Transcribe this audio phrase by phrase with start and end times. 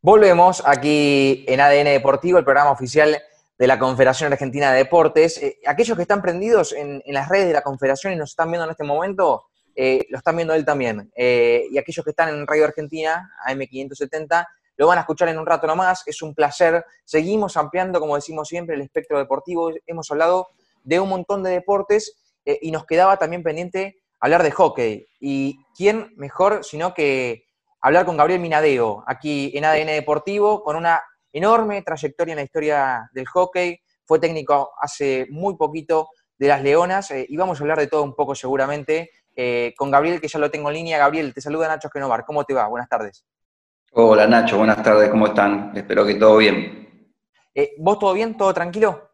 [0.00, 3.20] Volvemos aquí en ADN Deportivo, el programa oficial
[3.58, 5.42] de la Confederación Argentina de Deportes.
[5.42, 8.64] Eh, aquellos que están prendidos en, las redes de la Confederación y nos están viendo
[8.64, 11.10] en este momento, eh, lo están viendo él también.
[11.16, 15.46] Eh, y aquellos que están en Radio Argentina, AM570, lo van a escuchar en un
[15.46, 16.04] rato nomás.
[16.06, 16.84] Es un placer.
[17.04, 19.72] Seguimos ampliando, como decimos siempre, el espectro deportivo.
[19.84, 20.46] Hemos hablado
[20.84, 25.08] de un montón de deportes y nos quedaba también pendiente hablar de hockey.
[25.18, 27.47] ¿Y quién mejor sino que
[27.80, 33.10] hablar con Gabriel Minadeo, aquí en ADN Deportivo, con una enorme trayectoria en la historia
[33.12, 33.78] del hockey.
[34.04, 36.08] Fue técnico hace muy poquito
[36.38, 39.90] de las Leonas eh, y vamos a hablar de todo un poco seguramente eh, con
[39.90, 40.98] Gabriel, que ya lo tengo en línea.
[40.98, 42.24] Gabriel, te saluda Nacho Genovar.
[42.24, 42.66] ¿Cómo te va?
[42.68, 43.24] Buenas tardes.
[43.92, 45.10] Hola Nacho, buenas tardes.
[45.10, 45.72] ¿Cómo están?
[45.74, 47.12] Espero que todo bien.
[47.54, 48.36] Eh, ¿Vos todo bien?
[48.36, 49.10] ¿Todo tranquilo?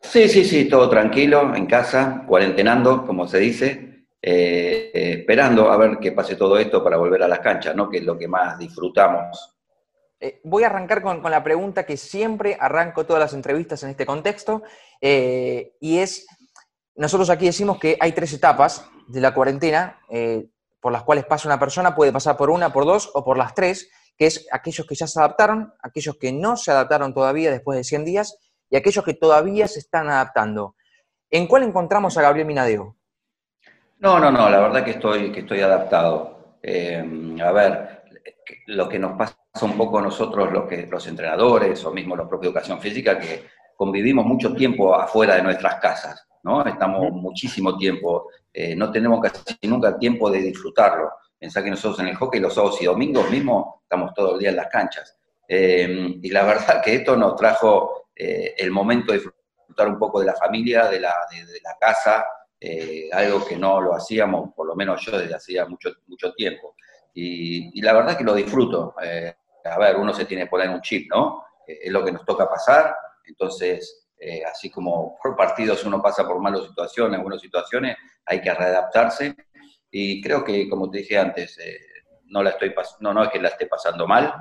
[0.00, 3.93] Sí, sí, sí, todo tranquilo, en casa, cuarentenando, como se dice.
[4.26, 7.90] Eh, esperando a ver que pase todo esto para volver a las canchas, ¿no?
[7.90, 9.54] que es lo que más disfrutamos.
[10.18, 14.06] Eh, voy a arrancar con, la pregunta que siempre arranco todas las entrevistas en este
[14.06, 14.62] contexto,
[14.98, 16.26] eh, y es,
[16.94, 20.00] nosotros aquí decimos que hay tres etapas de la cuarentena
[20.80, 23.54] por las cuales pasa una persona, puede pasar por una, por dos o por las
[23.54, 27.76] tres, que es aquellos que ya se adaptaron, aquellos que no se adaptaron todavía después
[27.76, 28.38] de 100 días,
[28.70, 30.76] y aquellos que todavía se están adaptando.
[31.30, 32.96] ¿En cuál encontramos a Gabriel Minadeo?
[33.98, 36.56] No, no, no, la verdad que estoy, que estoy adaptado.
[36.62, 38.02] Eh, a ver,
[38.66, 42.28] lo que nos pasa un poco a nosotros, los, que, los entrenadores o mismo los
[42.28, 46.64] propios de educación física, que convivimos mucho tiempo afuera de nuestras casas, ¿no?
[46.66, 51.10] Estamos muchísimo tiempo, eh, no tenemos casi nunca tiempo de disfrutarlo.
[51.38, 54.50] Pensá que nosotros en el hockey los sábados y domingos mismo estamos todo el día
[54.50, 55.16] en las canchas.
[55.46, 60.26] Eh, y la verdad que esto nos trajo el momento de disfrutar un poco de
[60.26, 62.24] la familia, de la, de la casa,
[62.66, 66.76] eh, algo que no lo hacíamos, por lo menos yo desde hacía mucho, mucho tiempo.
[67.12, 68.94] Y, la verdad que lo disfruto.
[69.02, 69.34] Eh,
[69.64, 71.44] a ver, uno se tiene que poner un chip, ¿no?
[71.66, 74.08] Eh, es lo que nos toca pasar, entonces,
[74.50, 79.36] así como por partidos uno pasa por malas situaciones, algunas situaciones, hay que readaptarse.
[79.90, 81.58] Y creo que, como te dije antes,
[82.24, 84.32] no, la estoy no, no es que la esté pasando mal,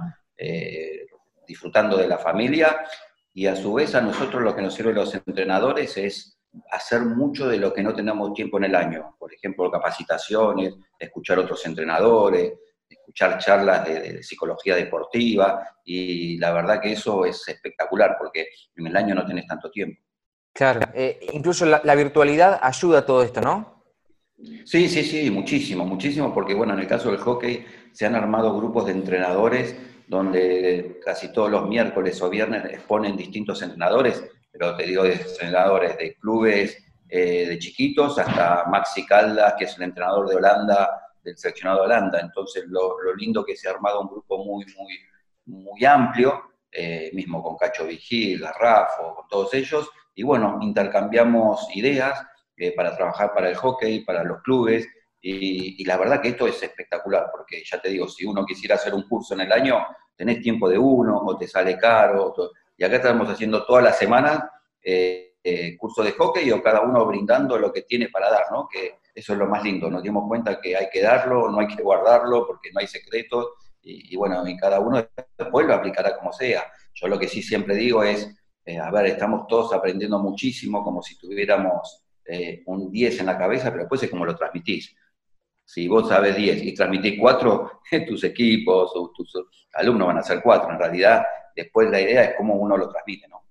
[1.45, 2.85] disfrutando de la familia,
[3.34, 6.32] y a su vez a nosotros lo que nos sirve los entrenadores es
[6.72, 9.16] hacer mucho de lo que no tenemos tiempo en el año.
[9.18, 12.53] Por ejemplo, capacitaciones, escuchar otros entrenadores,
[12.88, 18.96] escuchar charlas de, psicología deportiva y la verdad que eso es espectacular porque en el
[18.96, 20.00] año no tenés tanto tiempo.
[20.53, 23.84] Claro, eh, incluso la, virtualidad ayuda a todo esto, ¿no?
[24.66, 28.56] Sí, sí, sí, muchísimo, muchísimo, porque bueno, en el caso del hockey se han armado
[28.56, 29.75] grupos de entrenadores
[30.08, 35.97] donde casi todos los miércoles o viernes exponen distintos entrenadores pero te digo de entrenadores
[35.97, 36.78] de clubes
[37.09, 41.86] eh, de chiquitos hasta Maxi Caldas, que es el entrenador de Holanda, del seleccionado de
[41.86, 42.19] Holanda.
[42.19, 45.00] Entonces, lo, lindo que se ha armado un grupo muy, muy,
[45.47, 46.41] muy amplio,
[46.72, 52.24] eh, mismo con Cacho Vigil, Garrafo, con todos ellos, y bueno, intercambiamos ideas
[52.56, 54.88] eh, para trabajar para el hockey, para los clubes,
[55.20, 58.75] y, y, la verdad que esto es espectacular, porque ya te digo, si uno quisiera
[58.75, 59.85] hacer un curso en el año,
[60.16, 62.34] tenés tiempo de uno, o te sale caro,
[62.83, 64.51] y acá estamos haciendo toda la semana
[64.83, 68.67] eh, eh, curso de hockey o cada uno brindando lo que tiene para dar, ¿no?
[68.67, 69.89] Que eso es lo más lindo.
[69.89, 73.51] Nos dimos cuenta que hay que darlo, no hay que guardarlo porque no hay secretos.
[73.81, 75.01] Y, bueno, y cada uno
[75.38, 76.66] después lo aplicará como sea.
[76.93, 78.29] Yo lo que sí siempre digo es,
[78.66, 82.03] eh, a ver, estamos todos aprendiendo muchísimo, como si tuviéramos
[82.66, 84.93] un 10 en la cabeza, pero después es como lo transmitís.
[85.66, 89.34] Si vos sabes 10 y transmitís 4, tus equipos o tus
[89.74, 90.72] alumnos van a ser 4.
[90.72, 91.25] En realidad,
[91.56, 93.44] después la idea es cómo uno lo transmite, ¿no?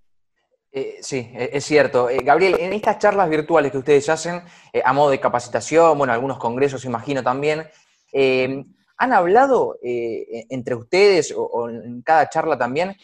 [0.73, 2.09] Eh, sí, e-, es cierto.
[2.09, 6.13] Eh, Gabriel, en estas charlas virtuales que ustedes hacen eh, a modo de capacitación, bueno,
[6.13, 7.69] algunos congresos imagino también,
[8.99, 12.95] ¿han hablado entre ustedes o, en cada charla también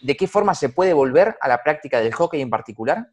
[0.00, 3.06] de qué forma se puede volver a la práctica del hockey en particular?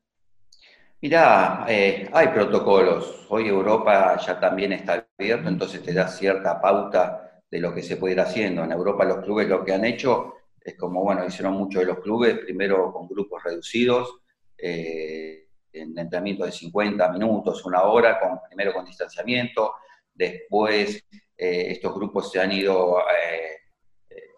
[1.03, 3.25] Mirá, hay protocolos.
[3.28, 7.97] Hoy Europa ya también está abierto, entonces te da cierta pauta de lo que se
[7.97, 8.64] puede ir haciendo.
[8.64, 12.00] En Europa los clubes lo que han hecho es como, bueno, hicieron muchos de los
[12.00, 14.22] clubes, primero con grupos reducidos,
[14.57, 19.74] eh, en entrenamiento de 50 minutos, una hora, con, primero con distanciamiento,
[20.13, 21.04] después
[21.36, 23.57] eh, estos grupos se han ido eh,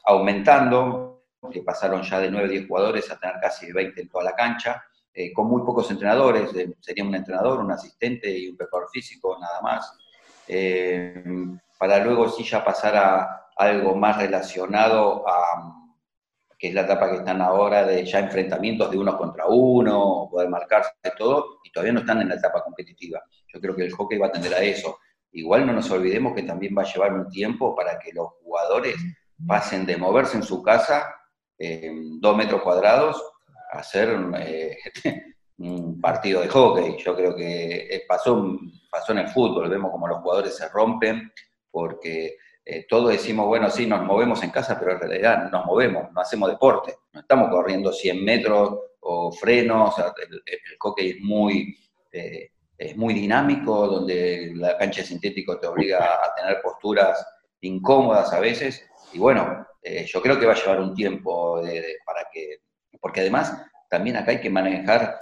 [0.05, 4.33] aumentando, que pasaron ya de 9 10 jugadores a tener casi 20 en toda la
[4.33, 4.83] cancha,
[5.33, 6.49] con muy pocos entrenadores,
[6.81, 9.97] sería un entrenador, un asistente y un preparador físico, nada más,
[11.77, 15.81] para luego sí ya pasar a algo más relacionado a
[16.57, 20.49] que es la etapa que están ahora de ya enfrentamientos de uno contra uno, poder
[20.49, 23.21] marcarse todo, y todavía no están en la etapa competitiva.
[23.53, 24.99] Yo creo que el hockey va a tender a eso.
[25.33, 28.95] Igual no nos olvidemos que también va a llevar un tiempo para que los jugadores
[29.45, 31.13] pasen de moverse en su casa
[31.57, 33.21] dos metros cuadrados
[33.79, 34.77] hacer eh,
[35.57, 36.97] un partido de hockey.
[37.03, 38.57] Yo creo que pasó,
[38.89, 41.31] pasó en el fútbol, vemos como los jugadores se rompen
[41.71, 42.37] porque
[42.67, 46.21] eh, todos decimos, bueno, sí, nos movemos en casa, pero en realidad nos movemos, no
[46.21, 50.41] hacemos deporte, no estamos corriendo 100 metros o frenos, el,
[50.79, 51.77] hockey es muy,
[52.11, 57.23] eh, es muy dinámico, donde la cancha sintético te obliga a tener posturas
[57.61, 58.83] incómodas a veces,
[59.13, 61.61] y bueno, eh, yo creo que va a llevar un tiempo
[62.03, 62.61] para que,
[62.99, 65.21] porque además también acá hay que manejar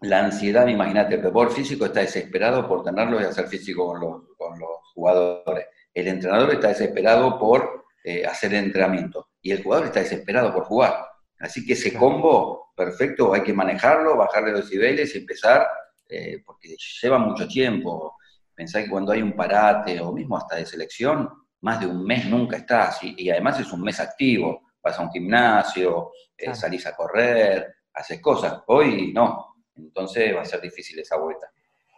[0.00, 4.22] la ansiedad, imagínate, el preparador físico está desesperado por tenerlo y hacer físico con los,
[4.36, 5.66] con los jugadores.
[5.92, 11.04] El entrenador está desesperado por eh, hacer entrenamiento y el jugador está desesperado por jugar.
[11.40, 15.66] Así que ese combo, perfecto, hay que manejarlo, bajarle los decibeles y empezar,
[16.08, 18.16] eh, porque lleva mucho tiempo.
[18.54, 21.28] Pensá que cuando hay un parate o mismo hasta de selección,
[21.60, 24.67] más de un mes nunca estás y, además es un mes activo.
[24.88, 28.62] Vas a un gimnasio, eh, salís a correr, haces cosas.
[28.68, 31.46] Hoy no, entonces va a ser difícil esa vuelta.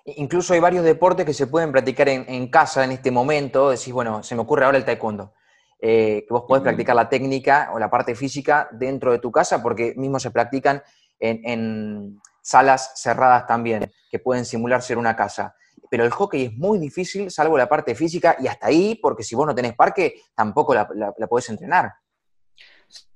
[0.04, 3.70] Incluso hay varios deportes que se pueden practicar en, casa en este momento.
[3.70, 5.34] Decís, bueno, se me ocurre ahora el taekwondo.
[5.81, 9.62] Eh, que vos podés practicar la técnica o la parte física dentro de tu casa,
[9.62, 10.82] porque mismo se practican
[11.20, 15.54] en, salas cerradas también, que pueden simular ser una casa.
[15.90, 19.34] Pero el hockey es muy difícil, salvo la parte física, y hasta ahí, porque si
[19.34, 21.93] vos no tenés parque, tampoco la, la, podés entrenar.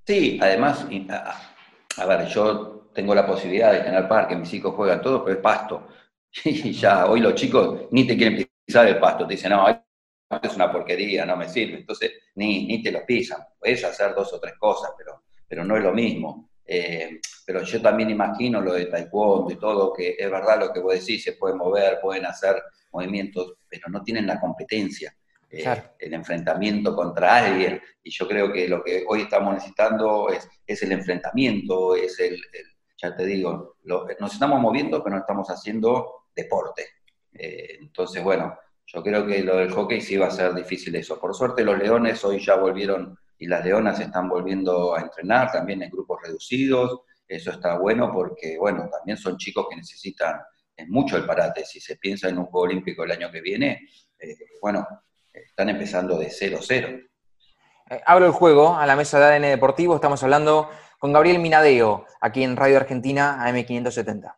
[0.06, 0.87] Sí, además,
[1.97, 5.43] a ver, yo tengo la posibilidad de tener parque, mis hijos juegan todo, pero es
[5.43, 5.89] pasto.
[6.45, 10.56] Y ya hoy los chicos ni te quieren pisar el pasto, te dicen, no, es
[10.56, 11.79] una porquería, no me sirve.
[11.79, 13.41] Entonces, ni, ni te lo pisan.
[13.59, 16.51] Puedes hacer dos o tres cosas, pero, pero no es lo mismo.
[16.67, 20.81] Eh, pero yo también imagino lo de taekwondo y todo, que es verdad lo que
[20.81, 22.61] vos decís, se pueden mover, pueden hacer
[22.93, 25.15] movimientos, pero no tienen la competencia.
[25.56, 27.81] Eh, el enfrentamiento contra alguien.
[28.03, 32.41] Y yo creo que lo que hoy estamos necesitando es, es el enfrentamiento, es el
[32.97, 36.87] ya te digo, nos estamos moviendo, pero no estamos haciendo deporte.
[37.33, 38.56] Eh, entonces, bueno,
[38.87, 41.21] yo creo que lo del hockey sí va a ser difícil eso.
[41.21, 45.83] Por suerte los leones hoy ya volvieron y las leonas están volviendo a entrenar también
[45.83, 47.01] en grupos reducidos.
[47.27, 50.41] Eso está bueno porque, bueno, también son chicos que necesitan
[50.89, 51.65] mucho el parate.
[51.65, 54.87] Si se piensa en un Juego Olímpico el año que viene, eh, bueno,
[55.35, 57.09] están empezando de 0-0.
[57.91, 59.97] Eh, abro el juego a la mesa de ADN Deportivo.
[59.97, 64.35] Estamos hablando con Gabriel Minadeo, aquí en Radio Argentina AM570.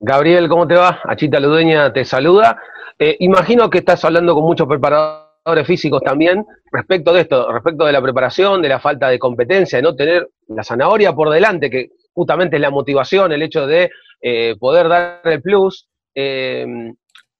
[0.00, 1.00] Gabriel, ¿cómo te va?
[1.04, 2.60] Achita Ludeña te saluda.
[2.98, 7.92] Eh, imagino que estás hablando con muchos preparadores físicos también respecto de esto, respecto de
[7.92, 11.90] la preparación, de la falta de competencia, de no tener la zanahoria por delante, que
[12.12, 13.90] justamente es la motivación, el hecho de
[14.20, 15.88] eh, poder dar el plus.
[16.14, 16.92] Eh,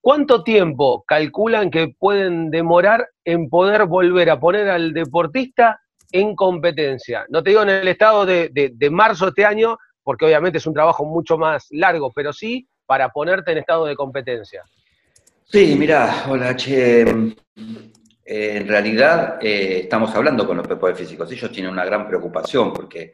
[0.08, 7.26] ¿Cuánto tiempo calculan que pueden demorar en poder volver a poner al deportista en competencia.
[7.28, 10.72] No te digo en el estado de, marzo de este año, porque obviamente es un
[10.72, 14.62] trabajo mucho más largo, pero sí para ponerte en estado de competencia.
[15.44, 17.02] Sí, mira, hola, che.
[17.02, 21.30] en realidad eh, estamos hablando con los preparadores físicos.
[21.30, 23.12] Ellos tienen una gran preocupación porque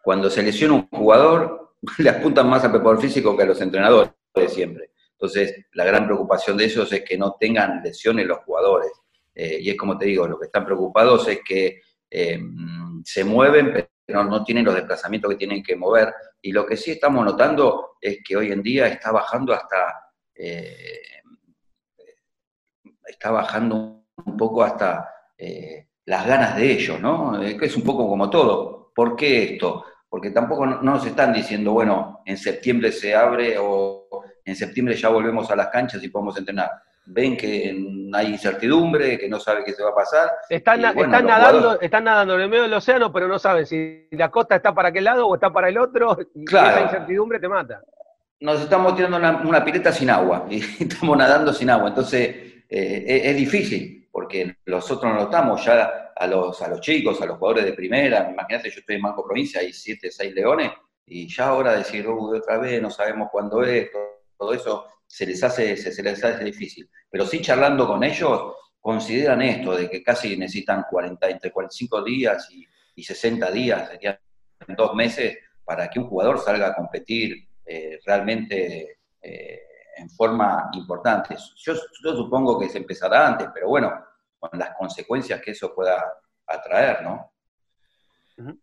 [0.00, 4.12] cuando se lesiona un jugador, le apuntan más al preparador físico que a los entrenadores
[4.46, 4.90] siempre.
[5.18, 8.92] Entonces, la gran preocupación de ellos es que no tengan lesiones los jugadores.
[9.34, 11.80] Eh, y es como te digo, lo que están preocupados es que
[12.10, 12.38] eh,
[13.02, 16.12] se mueven, pero no tienen los desplazamientos que tienen que mover.
[16.42, 21.22] Y lo que sí estamos notando es que hoy en día está bajando hasta, eh,
[23.06, 25.10] está bajando un poco hasta
[26.04, 27.42] las ganas de ellos, ¿no?
[27.42, 28.92] Es un poco como todo.
[28.94, 29.84] ¿Por qué esto?
[30.08, 34.08] Porque tampoco no nos están diciendo, bueno, en septiembre se abre o
[34.46, 36.70] en septiembre ya volvemos a las canchas y podemos entrenar
[37.06, 37.74] ven que
[38.12, 40.30] hay incertidumbre, que no sabe qué se va a pasar.
[40.48, 44.56] Están, nadando, están nadando en el medio del océano, pero no saben si la costa
[44.56, 47.80] está para aquel lado o está para el otro, y esa incertidumbre te mata.
[48.40, 53.36] Nos estamos tirando una, pileta sin agua, y estamos nadando sin agua, entonces eh, es,
[53.36, 57.72] difícil, porque nosotros no estamos ya a los, a los chicos, a los jugadores de
[57.72, 60.72] primera, imagínate, yo estoy en Manco Provincia, hay siete, seis leones,
[61.06, 63.88] y ya ahora decir, otra vez, no sabemos cuándo es,
[64.36, 66.90] todo eso se les hace, se, les hace difícil.
[67.10, 72.48] Pero sí charlando con ellos, consideran esto, de que casi necesitan 40, entre 45 días
[72.50, 72.66] y,
[73.02, 74.18] 60 días, serían
[74.76, 79.60] dos meses, para que un jugador salga a competir eh, realmente eh,
[79.98, 81.36] en forma importante.
[81.56, 83.92] Yo, supongo que se empezará antes, pero bueno,
[84.38, 86.02] con las consecuencias que eso pueda
[86.46, 87.32] atraer, ¿no?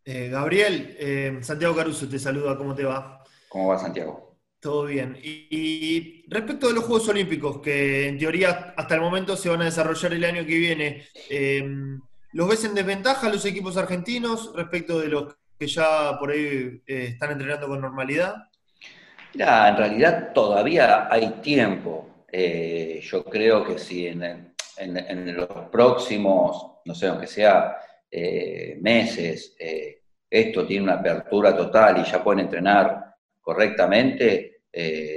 [0.03, 3.23] Eh, Gabriel, Santiago Caruso te saluda, ¿cómo te va?
[3.49, 4.32] ¿Cómo va Santiago?
[4.63, 5.17] Todo bien.
[5.21, 9.65] Y, respecto de los Juegos Olímpicos, que en teoría hasta el momento se van a
[9.65, 11.99] desarrollar el año que viene, em,
[12.33, 17.09] ¿Los ves en desventaja los equipos argentinos respecto de los que ya por ahí eh,
[17.11, 18.33] están entrenando con normalidad?
[19.35, 22.25] Mira, en realidad todavía hay tiempo.
[22.31, 24.51] Eh, yo creo que si en,
[25.35, 27.77] los próximos, no sé, aunque sea
[28.09, 29.55] eh, meses,
[30.27, 34.52] esto tiene una apertura total y ya pueden entrenar correctamente,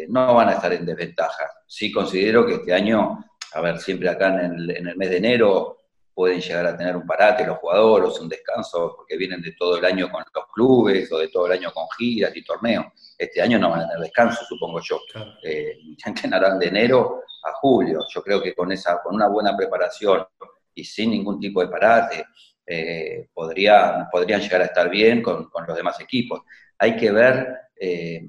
[0.08, 1.44] no van a estar en desventaja.
[1.66, 5.76] Sí considero que este año, a ver, siempre acá en el mes de enero
[6.16, 9.84] pueden llegar a tener un parate los jugadores, un descanso, porque vienen de todo el
[9.84, 12.86] año con los clubes o de todo el año con giras y torneos.
[13.18, 14.98] Este año no van a tener descanso, supongo yo.
[15.42, 18.00] Eh, ya entrenarán de enero a julio.
[18.08, 20.26] Yo creo que con, esa, con una buena preparación
[20.74, 22.24] y sin ningún tipo de parate,
[22.66, 26.40] eh, podrían, podrían llegar a estar bien con, los demás equipos.
[26.78, 27.46] Hay que ver
[27.78, 28.22] eh,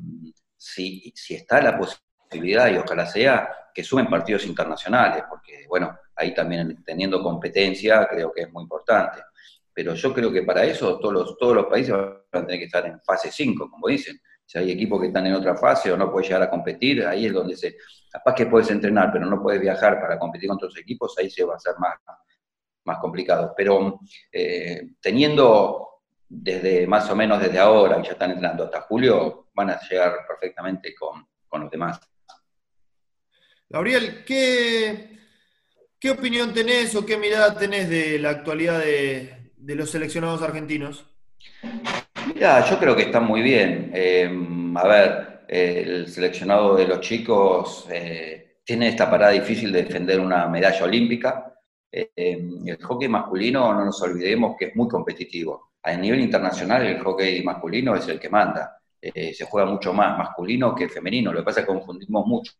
[0.58, 6.34] si, si está la posibilidad, y ojalá sea, que sumen partidos internacionales, porque, bueno, ahí
[6.34, 9.22] también teniendo competencia creo que es muy importante.
[9.72, 12.66] Pero yo creo que para eso todos los, todos los países van a tener que
[12.66, 14.20] estar en fase 5, como dicen.
[14.44, 17.28] Si hay equipos que están en otra fase o no puedes llegar a competir, ahí
[17.28, 17.78] es donde se...
[18.10, 21.44] Capaz que puedes entrenar, pero no puedes viajar para competir con otros equipos, ahí se
[21.44, 21.96] va a hacer más,
[22.86, 23.54] más complicado.
[23.56, 24.00] Pero
[24.32, 25.87] eh, teniendo
[26.30, 30.26] desde más o menos desde ahora, que ya están entrenando hasta julio, van a llegar
[30.28, 32.00] perfectamente con, con los demás.
[33.70, 35.18] Gabriel, ¿qué,
[36.00, 41.08] ¿Qué opinión tenés o qué mirada tenés de la actualidad de, los seleccionados argentinos?
[42.36, 43.90] Mira, yo creo que están muy bien.
[43.96, 44.30] Eh,
[44.76, 50.48] a ver, el seleccionado de los chicos eh, tiene esta parada difícil de defender una
[50.48, 51.52] medalla olímpica.
[51.92, 55.67] Eh, el hockey masculino, no nos olvidemos que es muy competitivo.
[55.88, 58.82] A nivel internacional, el hockey masculino es el que manda.
[59.02, 61.32] se juega mucho más masculino que femenino.
[61.32, 62.52] Lo que pasa es que confundimos mucho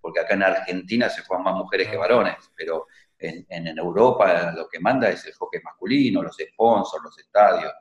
[0.00, 2.86] porque acá en Argentina se juegan más mujeres que varones, pero
[3.18, 7.72] en, Europa lo que manda es el hockey masculino, los sponsors, los estadios.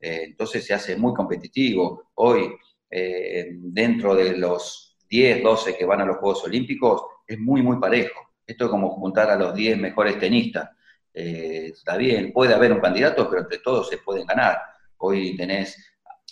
[0.00, 2.10] Eh, entonces se hace muy competitivo.
[2.14, 2.54] Hoy,
[2.90, 7.78] eh, dentro de los 10, 12 que van a los Juegos Olímpicos, es muy, muy
[7.78, 8.32] parejo.
[8.46, 10.70] Esto es como juntar a los 10 mejores tenistas.
[11.14, 14.58] Eh, está bien, puede haber un candidato, pero entre todos se pueden ganar.
[14.98, 15.76] Hoy tenés,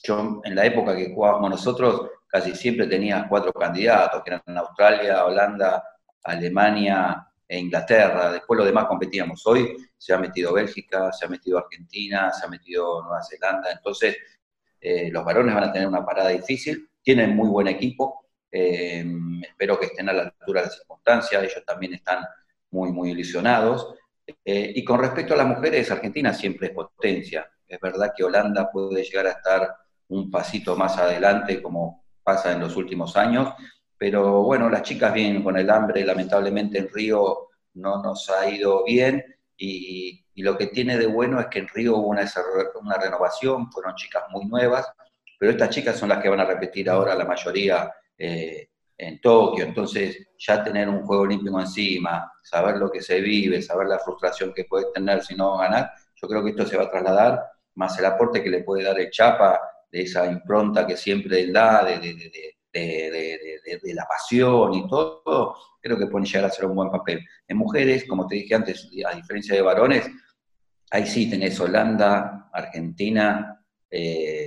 [0.02, 5.24] yo en la época que jugábamos nosotros, casi siempre tenía cuatro candidatos, que eran Australia,
[5.24, 5.84] Holanda,
[6.24, 8.32] Alemania e Inglaterra.
[8.32, 9.46] Después los demás competíamos.
[9.46, 13.70] Hoy se ha metido Bélgica, se ha metido Argentina, se ha metido Nueva Zelanda.
[13.70, 14.16] Entonces,
[14.80, 16.88] eh, los varones van a tener una parada difícil.
[17.02, 18.26] Tienen muy buen equipo.
[18.50, 19.06] Eh,
[19.42, 21.42] espero que estén a la altura de las circunstancias.
[21.42, 22.24] Ellos también están
[22.70, 23.94] muy, muy ilusionados.
[24.45, 27.50] Eh, y con respecto a las mujeres, Argentina siempre es potencia.
[27.67, 29.75] Es verdad que Holanda puede llegar a estar
[30.09, 33.52] un pasito más adelante como pasa en los últimos años,
[33.97, 38.85] pero bueno, las chicas vienen con el hambre, lamentablemente en Río no nos ha ido
[38.85, 39.25] bien
[39.57, 44.25] y, lo que tiene de bueno es que en Río hubo una, renovación, fueron chicas
[44.31, 44.91] muy nuevas,
[45.38, 48.71] pero estas chicas son las que van a repetir ahora la mayoría eh,
[49.06, 53.88] en Tokio, entonces ya tener un juego olímpico encima, saber lo que se vive, saber
[53.88, 56.90] la frustración que puede tener si no ganar, yo creo que esto se va a
[56.90, 57.40] trasladar,
[57.75, 61.85] más el aporte que le puede dar el Chapa de esa impronta que siempre da,
[61.85, 61.99] de,
[62.73, 67.21] de, la pasión y todo, creo que pueden llegar a hacer un buen papel.
[67.47, 70.09] En mujeres, como te dije antes, a diferencia de varones,
[70.90, 74.41] ahí sí tenés Holanda, Argentina, eh,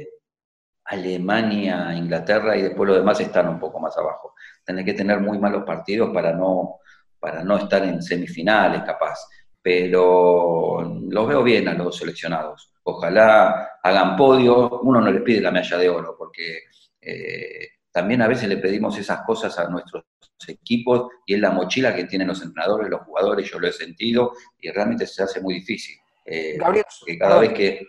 [0.86, 4.36] Alemania, Inglaterra y después los demás están un poco más abajo.
[4.64, 6.80] Tenés que tener muy malos partidos para no,
[7.20, 9.20] para no estar en semifinales capaz,
[9.62, 12.72] pero los veo bien a los seleccionados.
[12.84, 16.60] Ojalá hagan podio, uno no les pide la medalla de oro, porque
[17.02, 20.04] eh, también a veces le pedimos esas cosas a nuestros
[20.48, 24.34] equipos y es la mochila que tienen los entrenadores, los jugadores, yo lo he sentido
[24.60, 25.96] y realmente se hace muy difícil.
[26.26, 26.86] Eh, Gabriel,
[27.18, 27.88] cada vez que...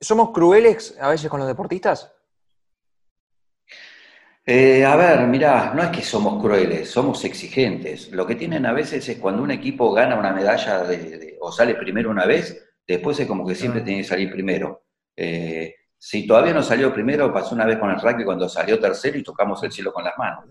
[0.00, 2.12] ¿Somos crueles a veces con los deportistas?
[4.44, 8.10] Eh, a ver, mirá, no es que somos crueles, somos exigentes.
[8.10, 10.84] Lo que tienen a veces es cuando un equipo gana una medalla
[11.40, 14.84] o sale primero una vez, después es como que siempre tiene que salir primero.
[15.16, 19.18] Eh, si todavía no salió primero, pasó una vez con el rugby cuando salió tercero
[19.18, 20.46] y tocamos el cielo con las manos.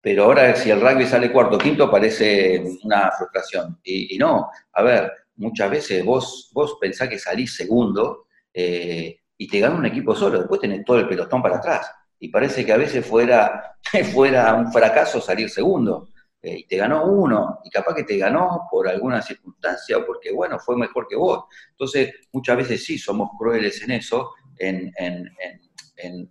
[0.00, 3.78] Pero ahora si el rugby sale cuarto quinto parece una frustración.
[3.84, 9.58] Y, no, a ver, muchas veces vos, vos pensás que salís segundo eh, y te
[9.58, 11.90] gana un equipo solo, después tenés todo el pelotón para atrás.
[12.18, 13.78] Y parece que a veces fuera,
[14.12, 16.08] fuera un fracaso salir segundo.
[16.42, 20.32] Eh, y te ganó uno, y capaz que te ganó por alguna circunstancia o porque,
[20.32, 21.44] bueno, fue mejor que vos.
[21.70, 24.92] Entonces, muchas veces sí somos crueles en eso, en,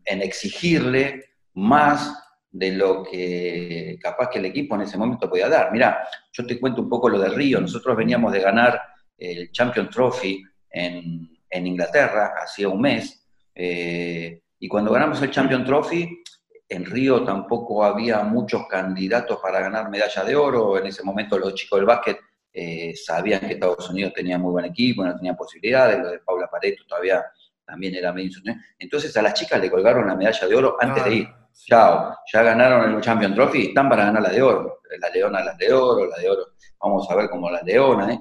[0.05, 1.25] exigirle
[1.55, 2.15] más
[2.51, 5.71] de lo que capaz que el equipo en ese momento podía dar.
[5.71, 7.61] Mira, yo te cuento un poco lo de Río.
[7.61, 8.81] Nosotros veníamos de ganar
[9.19, 16.23] el Champion Trophy en, Inglaterra, hacía un mes, eh, y cuando ganamos el Champion Trophy,
[16.67, 21.55] en Río tampoco había muchos candidatos para ganar medalla de oro, en ese momento los
[21.55, 22.19] chicos del básquet
[22.53, 26.47] eh, sabían que Estados Unidos tenía muy buen equipo, no tenía posibilidades, lo de Paula
[26.47, 27.23] Pareto todavía
[27.65, 28.31] también era medio
[28.77, 31.27] Entonces a las chicas le colgaron la medalla de oro antes de ir.
[31.65, 34.81] Chao, ya ganaron el Champion Trophy, están para ganar la de oro.
[34.99, 36.45] La leona, las de oro, la de oro.
[36.81, 38.19] Vamos a ver cómo la leona, ¿eh?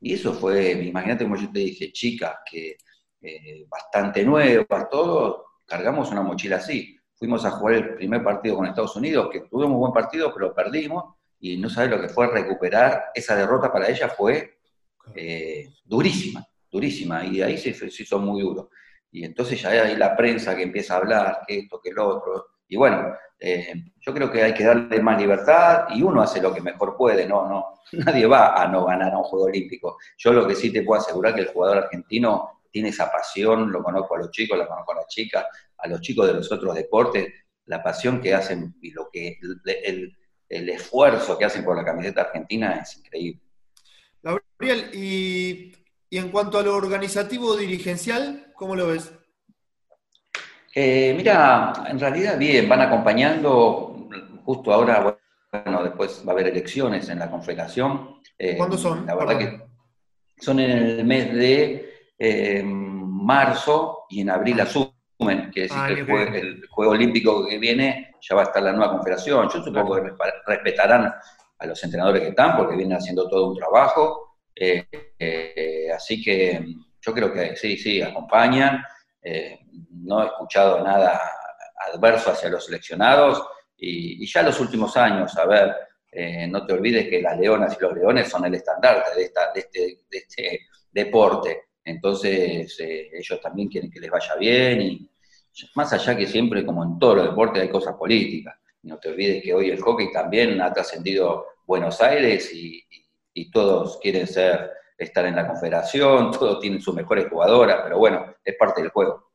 [0.00, 2.76] Y eso fue, imagínate como yo te dije, chicas que
[3.20, 6.96] eh, bastante nuevas, todos, cargamos una mochila así.
[7.14, 10.54] Fuimos a jugar el primer partido con Estados Unidos, que tuvimos un buen partido, pero
[10.54, 14.58] perdimos, y no sabes lo que fue recuperar esa derrota para ella, fue
[15.14, 18.70] eh, durísima, durísima, y ahí se, se hizo muy duro.
[19.12, 22.46] Y entonces ya hay la prensa que empieza a hablar, que esto, que lo otro,
[22.70, 26.54] y bueno, eh, yo creo que hay que darle más libertad y uno hace lo
[26.54, 29.98] que mejor puede, no, no, nadie va a no ganar a un Juego Olímpico.
[30.16, 33.82] Yo lo que sí te puedo asegurar que el jugador argentino tiene esa pasión, lo
[33.82, 35.44] conozco a los chicos, lo conozco a las chicas,
[35.78, 37.26] a los chicos de los otros deportes,
[37.66, 39.40] la pasión que hacen y lo que
[39.84, 40.16] el,
[40.48, 43.42] el esfuerzo que hacen por la camiseta argentina es increíble.
[44.22, 45.72] Gabriel, y,
[46.08, 49.10] y en cuanto a lo organizativo dirigencial, ¿cómo lo ves?
[50.74, 54.08] Eh, mira, en realidad bien, van acompañando,
[54.44, 55.18] justo ahora,
[55.52, 58.20] bueno, después va a haber elecciones en la Confederación.
[58.38, 59.04] Eh, ¿Cuándo son?
[59.04, 59.60] La verdad que
[60.38, 64.62] son en el mes de eh, marzo y en abril ah.
[64.62, 68.72] asumen, que decir ah, que el juego, Olímpico que viene ya va a estar la
[68.72, 69.48] nueva Confederación.
[69.48, 70.12] Yo supongo que
[70.46, 71.12] respetarán
[71.58, 74.36] a los entrenadores que están porque vienen haciendo todo un trabajo.
[75.94, 76.64] así que
[77.00, 78.82] yo creo que sí, sí, acompañan.
[79.22, 79.60] Eh,
[79.90, 81.20] no he escuchado nada
[81.92, 83.42] adverso hacia los seleccionados
[83.76, 85.74] y, ya los últimos años, a ver,
[86.12, 89.52] eh, no te olvides que las leonas y los leones son el estandarte de, esta,
[89.52, 90.60] de, este, este
[90.90, 95.10] deporte, entonces eh, ellos también quieren que les vaya bien y
[95.74, 98.56] más allá que siempre, como en todos los deportes, hay cosas políticas.
[98.82, 102.82] No te olvides que hoy el hockey también ha trascendido Buenos Aires y,
[103.34, 108.36] y todos quieren ser estar en la confederación, todos tienen sus mejores jugadoras, pero bueno,
[108.44, 109.30] es parte del juego.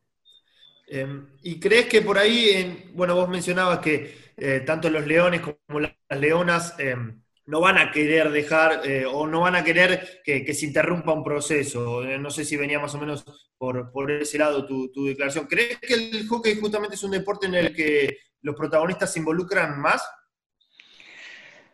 [0.88, 5.40] Em, ¿Y crees que por ahí, en, bueno, vos mencionabas que eh, tanto los leones
[5.40, 10.20] como las leonas em, no van a querer dejar eh, o no van a querer
[10.24, 12.04] que, se interrumpa un proceso?
[12.04, 13.24] Eh, no sé si venía más o menos
[13.58, 15.46] por, por ese lado tu, tu, declaración.
[15.46, 19.80] ¿Crees que el hockey justamente es un deporte en el que los protagonistas se involucran
[19.80, 20.08] más?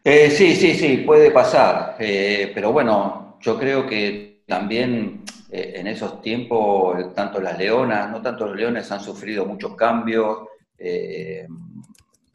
[0.04, 1.96] sí, sí, sí, puede pasar.
[1.98, 8.46] pero bueno, yo creo que también eh, en esos tiempos, tanto las leonas, no tanto
[8.46, 10.38] los leones, han sufrido muchos cambios.
[10.78, 11.46] Eh,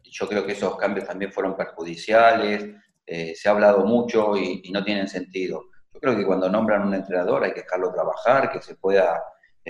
[0.04, 2.70] yo creo que esos cambios también fueron perjudiciales.
[3.06, 5.64] Eh, se ha hablado mucho y, no tienen sentido.
[5.94, 9.24] Yo creo que cuando nombran un entrenador hay que dejarlo trabajar, que se pueda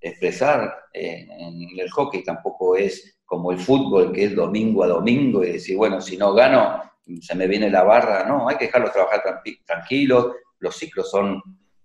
[0.00, 0.74] expresar.
[0.92, 5.76] en el hockey tampoco es como el fútbol, que es domingo a domingo y decir,
[5.76, 6.89] bueno, si no gano,
[7.20, 9.22] se me viene la barra, no, hay que dejarlos trabajar
[9.64, 11.42] tranquilos, los ciclos son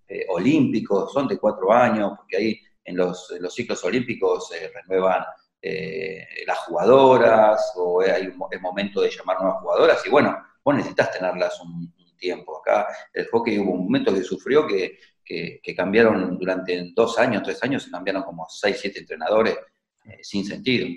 [0.08, 5.24] eh, olímpicos, son de cuatro años, porque ahí en los, ciclos olímpicos se renuevan
[5.62, 10.76] eh, las jugadoras, o hay un, es momento de llamar nuevas jugadoras, y bueno, vos
[10.76, 12.60] necesitas tenerlas un, tiempo.
[12.60, 17.62] Acá el hockey hubo un momento que sufrió que, que, cambiaron durante dos años, tres
[17.62, 19.58] años, se cambiaron como seis, siete entrenadores
[20.06, 20.88] eh, sin sentido.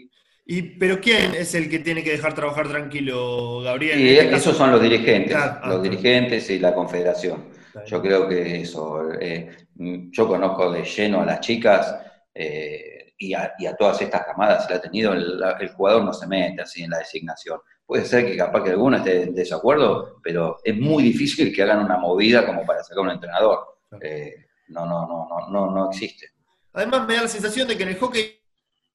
[0.51, 4.01] Y, ¿Pero quién es el que tiene que dejar trabajar tranquilo, Gabriel?
[4.01, 7.51] Y este esos son los dirigentes, ah, los dirigentes y la confederación.
[7.85, 11.95] Yo creo que eso, eh, yo conozco de lleno a las chicas
[12.35, 16.63] eh, y, a, todas estas camadas, si la ha tenido, el, jugador no se mete
[16.63, 17.61] así en la designación.
[17.85, 21.85] Puede ser que capaz que alguno esté en desacuerdo, pero es muy difícil que hagan
[21.85, 23.81] una movida como para sacar un entrenador.
[24.01, 26.31] Eh, no, no, no, no, no, no existe.
[26.73, 28.38] Además me da la sensación de que en el hockey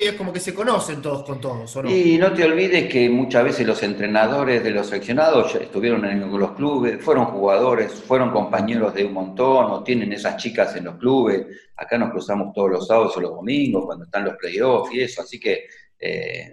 [0.07, 1.89] es como que se conocen todos con todos, ¿o no?
[1.89, 6.51] Y no te olvides que muchas veces los entrenadores de los seleccionados estuvieron en los
[6.51, 11.45] clubes, fueron jugadores, fueron compañeros de un montón, o tienen esas chicas en los clubes.
[11.75, 15.21] Acá nos cruzamos todos los sábados o los domingos cuando están los playoffs y eso,
[15.21, 15.65] así que
[15.99, 16.51] eh,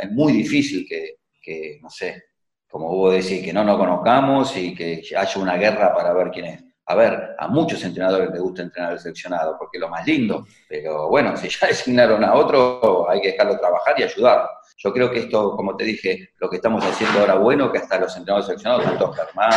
[0.00, 2.24] es muy difícil que, que, no sé,
[2.68, 6.46] como vos decís, que no nos conozcamos y que haya una guerra para ver quién
[6.46, 6.69] es.
[6.90, 10.44] A ver, a muchos entrenadores les gusta entrenar al seleccionado, porque es lo más lindo,
[10.68, 14.48] pero bueno, si ya designaron a otro, hay que dejarlo trabajar y ayudarlo.
[14.76, 18.00] Yo creo que esto, como te dije, lo que estamos haciendo ahora bueno, que hasta
[18.00, 19.52] los entrenadores seleccionados, tanto Germán,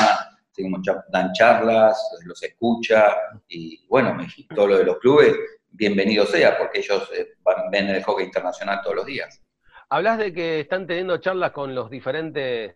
[1.09, 3.15] dan charlas, los escucha,
[3.47, 4.15] y bueno,
[4.53, 5.35] todo lo de los clubes,
[5.71, 7.29] bienvenido sea, porque ellos eh,
[7.71, 9.41] ven el hockey internacional todos los días.
[9.89, 12.75] Hablas de que están teniendo charlas con los diferentes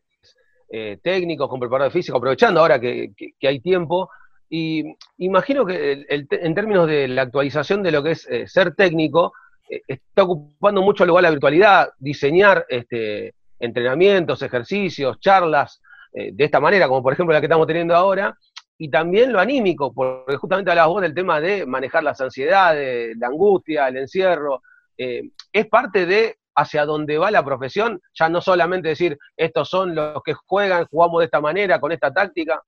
[0.68, 4.10] eh, técnicos, con preparadores físicos, aprovechando ahora que hay tiempo,
[4.50, 9.34] Y imagino que en términos de la actualización de lo que es eh, ser técnico,
[9.70, 15.82] eh, está ocupando mucho lugar la virtualidad, diseñar este, entrenamientos, ejercicios, charlas
[16.14, 18.38] eh, de esta manera, como por ejemplo la que estamos teniendo ahora,
[18.78, 23.28] y también lo anímico, porque justamente hablabas vos del tema de manejar las ansiedades, la
[23.28, 24.62] angustia, el encierro,
[24.96, 30.22] es parte de hacia dónde va la profesión, ya no solamente decir, estos son los
[30.24, 32.62] que juegan, jugamos de esta manera, con esta táctica.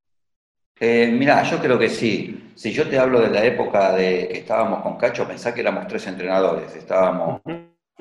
[0.79, 2.53] Eh, mirá, yo creo que sí.
[2.55, 5.87] Si yo te hablo de la época de que estábamos con Cacho, pensá que éramos
[5.87, 6.73] tres entrenadores.
[6.75, 7.41] Estábamos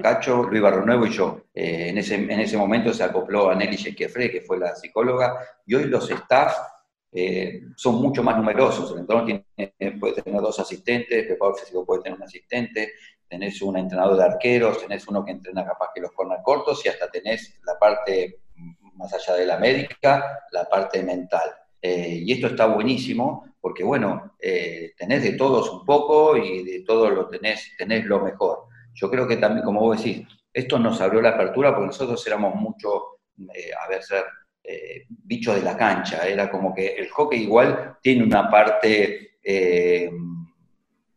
[0.00, 1.42] Cacho, Luis Barronuevo y yo.
[1.52, 5.38] Eh, en, ese, en ese momento se acopló a Nelly Shequiefre, que fue la psicóloga,
[5.66, 6.56] y hoy los staff
[7.10, 8.92] eh, son mucho más numerosos.
[8.92, 12.92] El entrenador tiene, puede tener dos asistentes, el preparador físico puede tener un asistente,
[13.28, 16.88] tenés un entrenador de arqueros, tenés uno que entrena capaz que los corner cortos y
[16.88, 18.42] hasta tenés la parte
[18.94, 21.50] más allá de la médica, la parte mental.
[21.80, 26.80] Eh, y esto está buenísimo porque, bueno, eh, tenés de todos un poco y de
[26.80, 28.66] todo lo tenés, tenés lo mejor.
[28.94, 32.54] Yo creo que también, como vos decís, esto nos abrió la apertura porque nosotros éramos
[32.54, 33.20] mucho,
[33.54, 34.24] eh, a ver, ser
[35.08, 36.28] bichos de la cancha.
[36.28, 40.10] Era como que el hockey igual tiene una parte de,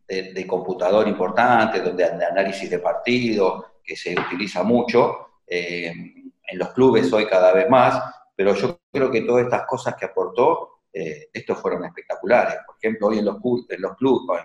[0.08, 5.42] de, computador importante, donde de análisis de partido, que se utiliza mucho.
[5.48, 8.02] en los clubes hoy cada vez más,
[8.38, 12.58] pero yo creo que todas estas cosas que aportó, eh, estos fueron espectaculares.
[12.66, 13.38] Por ejemplo, hoy en los,
[13.70, 14.44] en los clubes,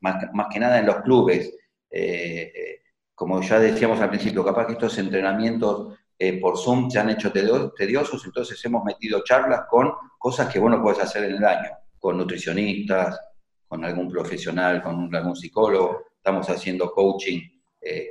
[0.00, 1.52] más, que nada en los clubes,
[1.90, 2.82] eh, eh,
[3.14, 5.98] como ya decíamos al principio, capaz que estos entrenamientos
[6.38, 10.82] por Zoom se han hecho tediosos, entonces hemos metido charlas con cosas que vos no
[10.82, 13.18] puedes hacer en el año, con nutricionistas,
[13.66, 16.08] con algún profesional, con algún psicólogo.
[16.14, 17.40] Estamos haciendo coaching,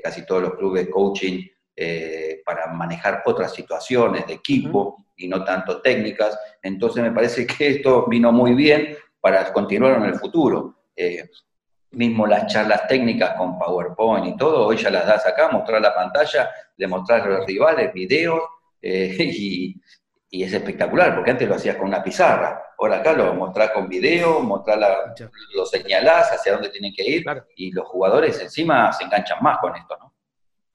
[0.01, 1.45] casi todos los clubes coaching
[2.43, 6.38] para manejar otras situaciones de equipo y no tanto técnicas.
[6.63, 10.75] Entonces me parece que esto vino muy bien para continuar en el futuro.
[10.95, 11.29] Eh,
[11.91, 15.93] mismo las charlas técnicas con PowerPoint y todo, hoy ya las das acá, mostrar la
[15.93, 18.41] pantalla, demostrar a los rivales, videos,
[18.82, 19.82] eh, y,
[20.32, 24.39] es espectacular, porque antes lo hacías con una pizarra, ahora acá lo mostrás con video,
[24.41, 24.79] mostrás
[25.55, 29.75] lo señalás hacia dónde tienen que ir, y los jugadores encima se enganchan más con
[29.75, 30.08] esto, ¿no?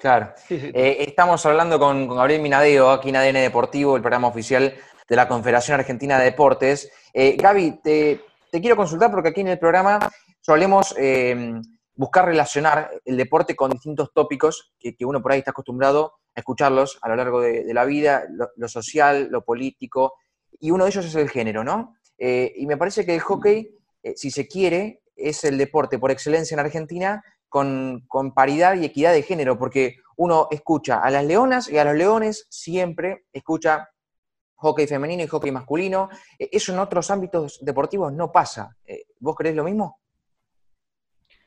[0.05, 0.35] Claro.
[0.51, 4.75] Eh, estamos hablando con, Gabriel Minadeo, aquí en ADN Deportivo, el programa oficial
[5.09, 6.93] de la Confederación Argentina de Deportes.
[7.15, 9.99] Eh, Gaby, te, quiero consultar porque aquí en el programa
[10.43, 11.55] solemos eh,
[11.95, 16.99] buscar relacionar el deporte con distintos tópicos que, uno por ahí está acostumbrado a escucharlos
[17.01, 20.17] a lo largo de, la vida, lo, social, lo político,
[20.61, 21.97] y uno de ellos es el género, ¿no?
[22.19, 23.75] y me parece que el hockey,
[24.15, 29.23] si se quiere, es el deporte por excelencia en Argentina con, paridad y equidad de
[29.23, 33.91] género, porque uno escucha a las leonas y a los leones siempre escucha
[34.57, 36.09] hockey femenino y hockey masculino.
[36.37, 38.77] E, eso en otros ámbitos deportivos no pasa.
[38.85, 40.01] Eh, ¿Vos creés lo mismo?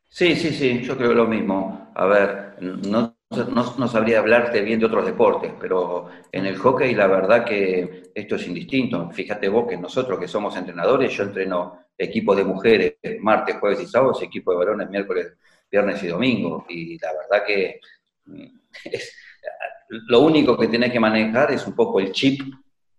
[0.07, 1.91] Sí, sí, sí, yo creo lo mismo.
[1.93, 7.07] A ver, no, no, sabría hablarte bien de otros deportes, pero en el hockey la
[7.07, 9.09] verdad que esto es indistinto.
[9.11, 13.87] Fíjate vos que nosotros que somos entrenadores, yo entreno equipos de mujeres martes, jueves y
[13.87, 15.33] sábados, equipo de varones miércoles,
[15.69, 16.65] viernes y domingo.
[16.69, 17.79] Y la verdad que
[18.25, 18.59] mm,
[20.07, 22.41] lo único que tenés que manejar es un poco el chip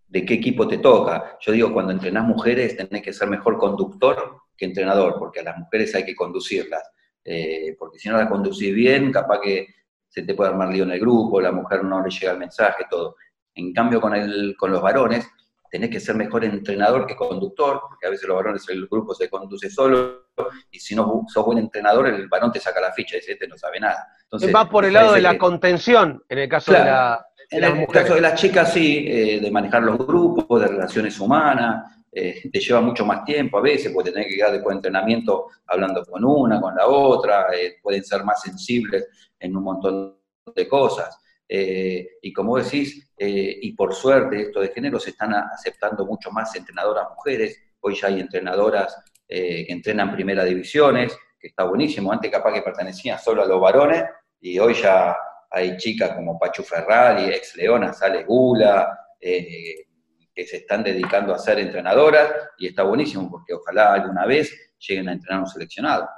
[0.06, 1.38] de qué equipo te toca.
[1.40, 5.58] Yo digo, cuando entrenás mujeres tenés que ser mejor conductor que entrenador, porque a las
[5.58, 6.82] mujeres hay que conducirlas.
[7.24, 9.66] Eh, porque si no las conducís bien, capaz que
[10.08, 12.84] se te puede armar lío en el grupo, la mujer no le llega el mensaje,
[12.90, 13.16] todo.
[13.54, 15.28] En cambio, con, el, con los varones,
[15.70, 19.28] tenés que ser mejor entrenador que conductor, porque a veces los varones, el grupo se
[19.28, 20.28] conduce solo,
[20.70, 23.48] y si no sos buen entrenador, el varón te saca la ficha y dice, este
[23.48, 24.06] no sabe nada.
[24.22, 27.24] Entonces, va por el lado de la contención, en el caso de la...
[27.50, 31.98] En el caso de las chicas, sí, eh, de manejar los grupos, de relaciones humanas,
[32.12, 35.46] eh, te lleva mucho más tiempo a veces, porque tenés que quedar después de entrenamiento
[35.66, 39.06] hablando con una, con la otra, eh, pueden ser más sensibles
[39.38, 40.18] en un montón
[40.54, 41.18] de cosas.
[41.48, 47.08] Y como decís, y por suerte esto de género se están aceptando mucho más entrenadoras
[47.14, 48.96] mujeres, hoy ya hay entrenadoras
[49.28, 52.12] eh, que entrenan primera divisiones, que está buenísimo.
[52.12, 54.04] Antes capaz que pertenecían solo a los varones
[54.40, 55.14] y hoy ya
[55.50, 59.86] hay chicas como Pachu Ferrari, ex Leona, Sale Gula, eh,
[60.34, 65.08] que se están dedicando a ser entrenadoras y está buenísimo porque ojalá alguna vez lleguen
[65.08, 66.08] a entrenar un seleccionado.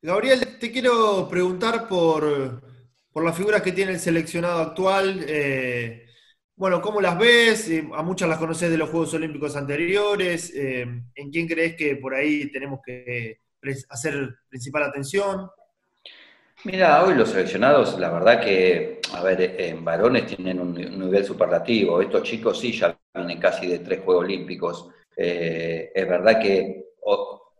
[0.00, 2.62] Gabriel, te quiero preguntar por,
[3.14, 5.24] por las figuras que tiene el seleccionado actual.
[5.28, 6.04] Eh,
[6.56, 7.70] bueno, ¿cómo las ves?
[7.70, 10.52] Eh, a muchas las conoces de los Juegos Olímpicos anteriores.
[10.52, 13.38] Eh, ¿En quién crees que por ahí tenemos que
[13.88, 15.48] hacer principal atención?
[16.64, 22.02] Mira, hoy los seleccionados, la verdad que, a ver, en varones tienen un, nivel superlativo.
[22.02, 24.90] Estos chicos sí ya vienen casi de tres Juegos Olímpicos.
[25.16, 26.86] Es verdad que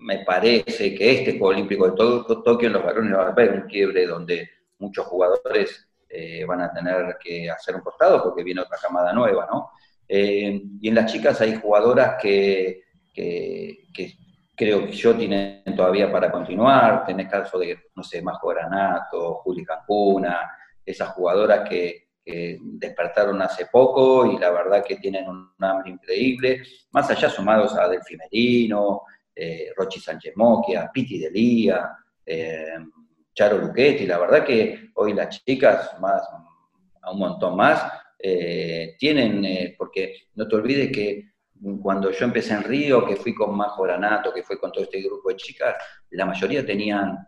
[0.00, 1.96] me parece que este Juego Olímpico de
[2.42, 4.50] Tokio en los varones va a haber un quiebre donde
[4.84, 9.48] muchos jugadores eh, van a tener que hacer un costado porque viene otra camada nueva,
[9.50, 9.70] ¿no?
[10.06, 12.82] Eh, y en las chicas hay jugadoras que,
[14.56, 19.64] creo que yo tienen todavía para continuar, tenés caso de, no sé, Majo Granato, Juli
[19.64, 20.50] Cancuna,
[20.84, 27.10] esas jugadoras que, despertaron hace poco y la verdad que tienen un hambre increíble, más
[27.10, 29.02] allá sumados a Delfi Merino,
[29.36, 31.90] eh, Rochi Sánchez Moquia, Piti Delía,
[32.24, 32.78] eh,
[33.34, 36.22] Charo Luchetti, la verdad que hoy las chicas, más,
[37.02, 37.82] a un montón más,
[38.18, 41.34] eh, tienen, eh, porque no te olvides que
[41.82, 45.02] cuando yo empecé en Río, que fui con Majo Granato, que fue con todo este
[45.02, 45.74] grupo de chicas,
[46.10, 47.26] la mayoría tenían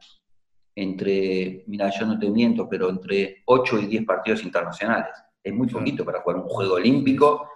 [0.75, 5.14] entre, mira, yo no te miento, pero entre 8 y 10 partidos internacionales.
[5.42, 7.51] Es muy poquito para jugar un juego olímpico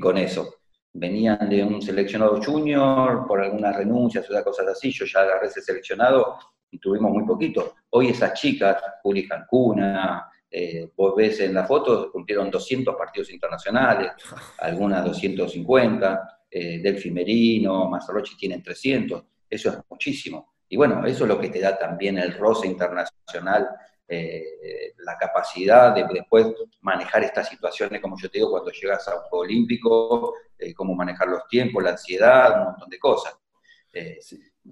[0.00, 0.56] con eso.
[0.92, 4.90] Venían de un seleccionado junior por algunas renuncias o cosas así.
[4.90, 6.38] Yo ya agarré ese seleccionado
[6.76, 7.76] y tuvimos muy poquito.
[7.90, 14.12] Hoy esas chicas, Juli Cancuna, eh, vos ves en la foto, cumplieron 200 partidos internacionales,
[14.58, 20.54] algunas 250, eh, Delfi Merino, Mazzarocci tienen 300, eso es muchísimo.
[20.68, 23.68] Y bueno, eso es lo que te da también el roce internacional,
[24.06, 26.46] eh, la capacidad de después
[26.82, 30.94] manejar estas situaciones, como yo te digo, cuando llegas a un juego olímpico, eh, cómo
[30.94, 33.34] manejar los tiempos, la ansiedad, un montón de cosas.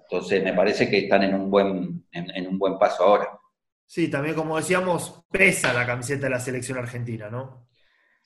[0.03, 3.29] Entonces, me parece que están en un buen, en un buen paso ahora.
[3.87, 7.69] Sí, también como decíamos, pesa la camiseta de la selección argentina, ¿no?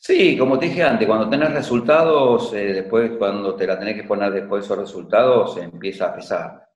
[0.00, 4.04] Sí, como te dije antes, cuando tenés resultados, eh, después cuando te la tenés que
[4.06, 6.68] poner después de esos resultados, empieza a pesar.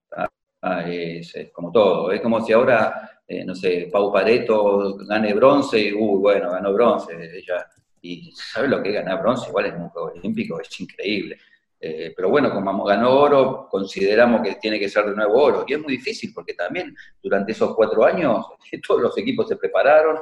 [0.65, 2.13] Ah, es, como todo.
[2.13, 6.73] Es como si ahora, eh, no sé, Pau Pareto gane bronce y, uy, bueno, ganó
[6.73, 7.15] bronce.
[7.15, 7.67] Ella,
[8.01, 9.49] y ¿sabes lo que es ganar bronce?
[9.49, 11.39] Igual en un Juego Olímpico, es increíble.
[11.85, 15.65] Eh, pero bueno, como ganó oro, consideramos que tiene que ser de nuevo oro.
[15.67, 18.47] Y es muy difícil porque también durante esos cuatro años
[18.87, 20.17] todos los equipos se prepararon.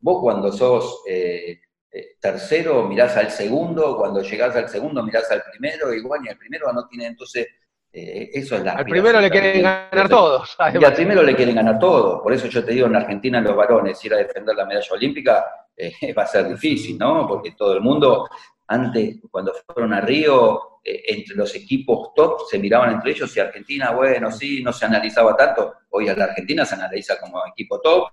[0.00, 5.42] Vos cuando sos eh, eh, tercero mirás al segundo, cuando llegás al segundo mirás al
[5.50, 7.46] primero, y bueno, y el primero no tiene entonces...
[7.92, 10.56] eso es la al primero le quieren ganar todos.
[10.80, 12.22] Y al primero le quieren ganar todos.
[12.22, 15.44] Por eso yo te digo, en Argentina los varones ir a defender la medalla olímpica
[16.18, 17.26] va a ser difícil, ¿no?
[17.28, 18.26] Porque todo el mundo,
[18.72, 23.40] antes, cuando fueron a Río, eh, entre los equipos top se miraban entre ellos y
[23.40, 25.74] Argentina, bueno, sí, no se analizaba tanto.
[25.90, 28.08] Hoy a la Argentina se analiza como equipo top,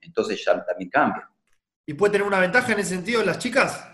[0.00, 1.28] entonces ya también cambia.
[1.86, 3.88] ¿Y puede tener una ventaja en ese sentido las chicas?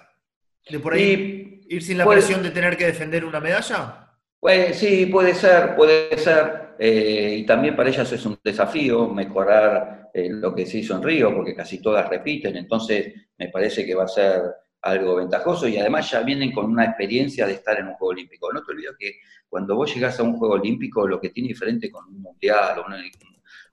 [0.68, 4.08] ¿De por ahí ir sin la presión de tener que defender una medalla?
[4.38, 6.74] Pues sí, puede ser, puede ser.
[6.78, 11.02] Eh, y también para ellas es un desafío mejorar eh, lo que se hizo en
[11.02, 14.42] Río, porque casi todas repiten, entonces me parece que va a ser
[14.82, 18.52] algo ventajoso y además ya vienen con una experiencia de estar en un Juego Olímpico.
[18.52, 21.90] No te olvides que cuando vos llegás a un Juego Olímpico, lo que tiene diferente
[21.90, 22.86] con un Mundial o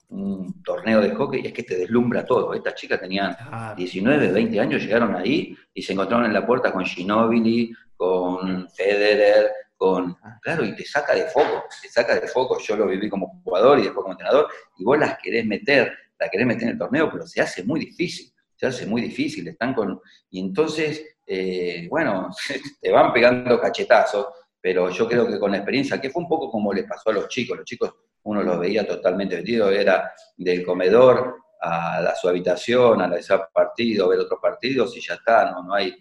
[0.10, 2.54] un, torneo de hockey es que te deslumbra todo.
[2.54, 3.36] Estas chicas tenían
[3.76, 9.52] 19, 20 años, llegaron ahí y se encontraron en la puerta con Ginobili, con Federer,
[9.76, 10.16] con...
[10.42, 12.60] Claro, y te saca de foco, te saca de foco.
[12.60, 16.30] Yo lo viví como jugador y después como entrenador, y vos las querés meter, la
[16.30, 19.74] querés meter en el torneo, pero se hace muy difícil se hace muy difícil, están
[19.74, 20.00] con...
[20.30, 22.30] Y entonces, eh, bueno,
[22.82, 24.28] te van pegando cachetazos,
[24.62, 27.14] pero yo creo que con la experiencia, que fue un poco como les pasó a
[27.14, 33.02] los chicos, los chicos uno los veía totalmente vestidos, era del comedor a, su habitación,
[33.02, 35.96] a la de partido, ver otros partidos y ya está, no, no hay,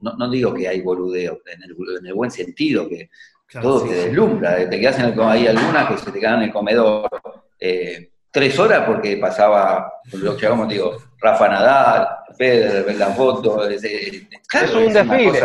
[0.00, 1.62] no, digo que hay boludeo, en
[2.06, 3.10] el, buen sentido, que
[3.60, 6.52] todo te deslumbra, te quedas en el, hay algunas que se te quedan en el
[6.52, 7.08] comedor,
[7.58, 13.70] eh, tres horas porque pasaba, lo que hagamos, digo, Rafa Nadal, Federer, las fotos.
[13.70, 15.40] Es, un desfile.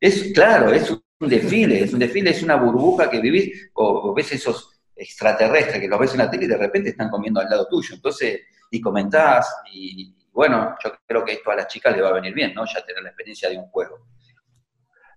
[0.00, 4.32] es, claro, es un desfile, es un desfile, es una burbuja que vivís, o, ves
[4.32, 7.66] esos extraterrestres que los ves en la tele y de repente están comiendo al lado
[7.68, 7.94] tuyo.
[7.94, 12.14] Entonces, y comentás, y bueno, yo creo que esto a las chicas le va a
[12.14, 12.64] venir bien, ¿no?
[12.64, 14.06] Ya tener la experiencia de un juego.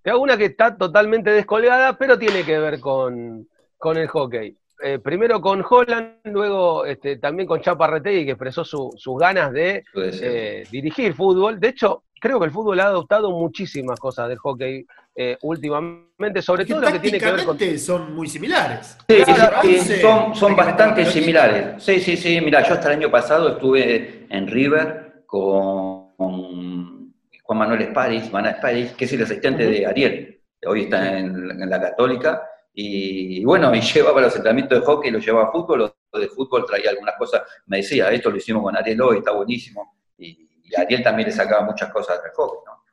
[0.04, 4.56] Te hago una que está totalmente descolgada, pero tiene que ver con, con el hockey.
[4.84, 10.64] Eh, primero con Holland, luego este, también con Chaparretegui, que expresó sus ganas de eh,
[10.70, 11.60] dirigir fútbol.
[11.60, 14.86] De hecho, creo que el fútbol ha adoptado muchísimas cosas del hockey
[15.16, 17.80] eh, últimamente, sobre todo lo que tiene que ver con...
[17.80, 18.98] son muy similares.
[19.08, 21.82] Sí, son, son bastante similares.
[21.82, 22.42] Sí, sí, sí.
[22.42, 29.14] Mira, yo hasta el año pasado estuve en River con Juan Manuel Esparis, que es
[29.14, 30.42] el asistente de Ariel.
[30.68, 32.42] Hoy está en la Católica
[32.78, 36.66] y, bueno, y llevaba los entrenamientos de hockey, lo llevaba a fútbol, o de fútbol
[36.66, 39.98] traía algunas cosas, me decía, esto lo hicimos con Ariel hoy, está buenísimo.
[40.18, 42.84] Y, Ariel también le sacaba muchas cosas del hockey, ¿no?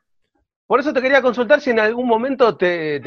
[0.66, 3.00] Por eso te quería consultar si en algún momento te,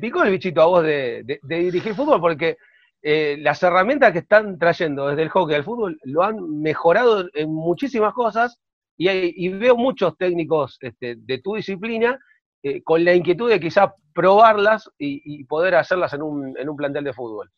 [0.00, 2.56] picó el bichito a vos de, dirigir fútbol, porque
[3.02, 7.52] eh, las herramientas que están trayendo desde el hockey al fútbol lo han mejorado en
[7.52, 8.58] muchísimas cosas
[8.96, 12.18] y, veo muchos técnicos este, de tu disciplina
[12.62, 17.04] eh, con la inquietud de quizás probarlas y, poder hacerlas en un, en un plantel
[17.04, 17.50] de fútbol.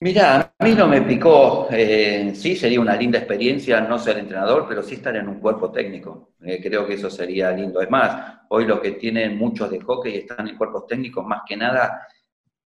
[0.00, 4.66] Mira, a mí no me picó, eh, sí sería una linda experiencia no ser entrenador,
[4.66, 6.32] pero sí estar en un cuerpo técnico.
[6.40, 7.80] Eh, creo que eso sería lindo.
[7.80, 11.56] Es más, hoy los que tienen muchos de hockey están en cuerpos técnicos, más que
[11.56, 12.08] nada,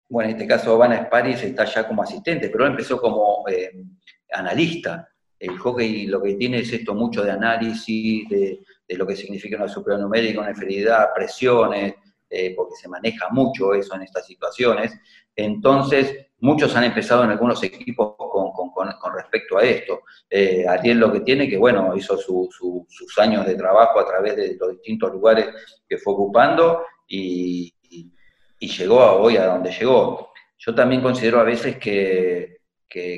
[0.10, 3.46] bueno, en este caso Van Sparis está ya como asistente, pero empezó como
[4.34, 5.08] analista.
[5.40, 8.60] El hockey lo que tiene es esto mucho de análisis, de,
[8.97, 11.95] lo que significa una supernumérica, una enfermedad, presiones,
[12.56, 14.97] porque se maneja mucho eso en estas situaciones.
[15.36, 20.01] Entonces, muchos han empezado en algunos equipos con, respecto a esto.
[20.30, 24.58] Eh, Ariel lo que tiene, que bueno, hizo sus años de trabajo a través de
[24.60, 25.47] los distintos lugares
[25.88, 27.73] que fue ocupando y,
[28.60, 30.32] llegó a hoy a donde llegó.
[30.58, 32.61] Yo también considero a veces que,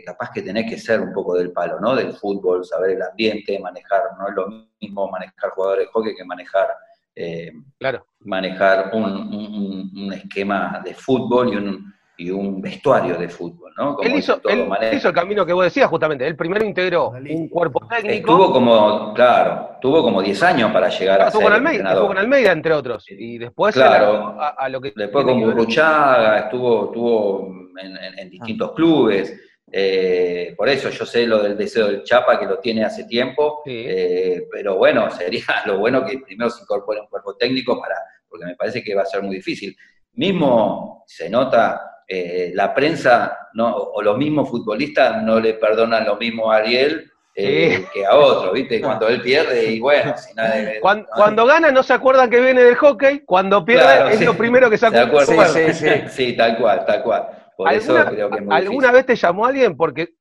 [0.05, 1.95] capaz que tenés que ser un poco del palo, ¿no?
[1.95, 6.25] Del fútbol, saber el ambiente, manejar, no es lo mismo manejar jugadores de hockey que
[6.25, 6.67] manejar
[7.15, 8.05] eh, claro.
[8.21, 13.97] manejar un, esquema de fútbol y un, y un vestuario de fútbol, ¿no?
[14.01, 18.31] él, hizo, el camino que vos decías justamente, él primero integró un cuerpo técnico.
[18.31, 22.17] Estuvo como, claro, tuvo como 10 años para llegar a ser con Almeida, Estuvo con
[22.17, 24.93] Almeida, entre otros, y después claro, a, lo que...
[24.95, 27.47] Después con Burruchaga, estuvo, estuvo
[27.79, 28.75] en, distintos ah.
[28.75, 29.39] clubes,
[29.71, 33.61] eh, por eso yo sé lo del deseo del Chapa, que lo tiene hace tiempo,
[33.65, 37.95] eh, pero bueno, sería lo bueno que primero se incorpore un cuerpo técnico para,
[38.27, 39.75] porque me parece que va a ser muy difícil.
[40.13, 46.17] Mismo se nota eh, la prensa no, o los mismos futbolistas no le perdonan lo
[46.17, 48.79] mismo a Ariel eh, que a otro, ¿viste?
[48.79, 50.33] Cuando él pierde y bueno, si
[50.81, 54.77] cuando, gana no se acuerdan que viene del hockey, cuando pierde es lo primero que
[54.77, 55.47] se acuerda.
[55.47, 57.27] Sí, sí, sí, tal cual, tal cual.
[57.57, 59.75] Por eso creo que es muy ¿Alguna vez te llamó alguien?
[59.77, 60.15] Porque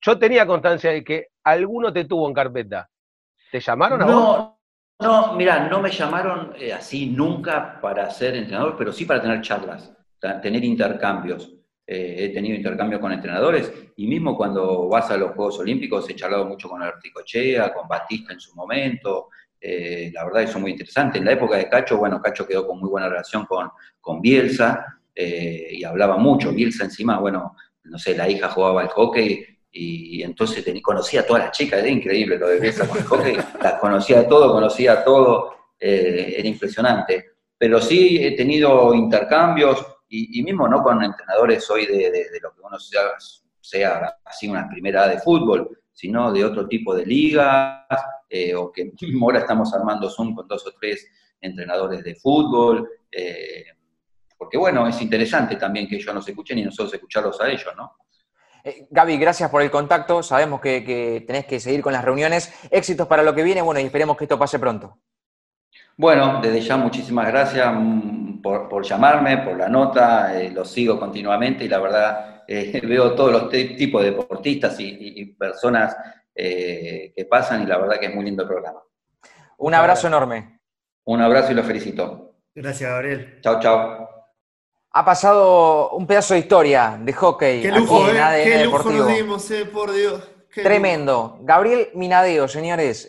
[0.00, 2.88] yo tenía constancia de que alguno te tuvo en carpeta.
[3.50, 4.50] ¿Te llamaron a no, vos?
[5.00, 9.40] No, mira, no me llamaron eh, así nunca para ser entrenador, pero sí para tener
[9.40, 11.54] charlas tener intercambios.
[11.86, 16.14] Eh, he tenido intercambios con entrenadores y mismo cuando vas a los Juegos Olímpicos he
[16.14, 19.28] charlado mucho con Articochea, con Batista en su momento.
[19.58, 21.18] Eh, la verdad, eso es muy interesante.
[21.18, 23.70] En la época de Cacho, bueno, Cacho quedó con muy buena relación con,
[24.00, 26.52] con Bielsa eh, y hablaba mucho.
[26.52, 31.44] Bielsa encima, bueno, no sé, la hija jugaba al hockey y, entonces conocía a todas
[31.44, 35.54] las chicas, era increíble lo de Bielsa con el hockey, las conocía todo, conocía todo,
[35.78, 37.32] era impresionante.
[37.58, 42.78] Pero sí he tenido intercambios, y, mismo no con entrenadores hoy de, lo que uno
[42.78, 43.02] sea,
[43.60, 47.82] sea, así una primera de fútbol, sino de otro tipo de ligas,
[48.30, 53.64] eh, o que ahora estamos armando Zoom con dos o tres entrenadores de fútbol, eh,
[54.38, 57.96] porque bueno, es interesante también que ellos nos escuchen y nosotros escucharlos a ellos, ¿no?
[58.64, 60.22] Eh, Gaby, gracias por el contacto.
[60.22, 62.52] Sabemos que, que, tenés que seguir con las reuniones.
[62.70, 64.98] Éxitos para lo que viene, bueno, y esperemos que esto pase pronto.
[65.96, 67.74] Bueno, desde ya muchísimas gracias
[68.42, 73.32] por, llamarme, por la nota, eh, lo sigo continuamente y la verdad eh, veo todos
[73.32, 75.96] los tipos de deportistas y, personas
[76.34, 78.80] eh, que pasan y la verdad que es muy lindo el programa.
[79.58, 80.60] Un abrazo enorme.
[81.04, 82.36] Un abrazo y lo felicito.
[82.54, 83.40] Gracias, Gabriel.
[83.40, 84.17] Chao, chao.
[84.98, 87.62] Ha pasado un pedazo de historia de hockey.
[87.62, 90.28] Qué lujo, Qué lujo nos dimos, por Dios.
[90.52, 91.38] Tremendo.
[91.42, 93.06] Gabriel Minadeo, señores,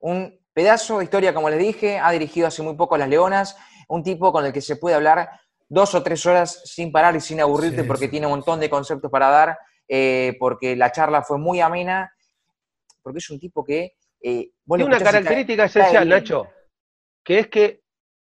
[0.00, 3.56] un pedazo de historia, como les dije, ha dirigido hace muy poco a las Leonas
[3.88, 5.30] un tipo con el que se puede hablar
[5.66, 9.10] dos o tres horas sin parar y sin aburrirte porque tiene un montón de conceptos
[9.10, 12.12] para dar, eh, porque la charla fue muy amena,
[13.00, 13.94] porque es un tipo que...
[14.20, 16.48] Eh, tiene una característica esencial, Nacho,
[17.24, 17.81] que es que